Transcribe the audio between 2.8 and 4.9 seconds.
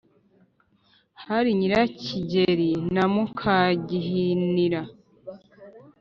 na muka-gihinira.